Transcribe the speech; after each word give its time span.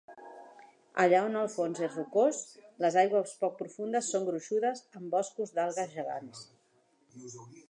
Allà 1.03 1.17
on 1.25 1.35
el 1.41 1.49
fons 1.55 1.81
és 1.87 1.97
rocós, 1.99 2.41
les 2.85 2.99
aigües 3.03 3.35
poc 3.45 3.55
profundes 3.61 4.11
són 4.15 4.27
gruixudes 4.31 4.85
amb 5.01 5.15
boscos 5.19 5.55
d'algues 5.61 5.95
gegants. 6.01 6.47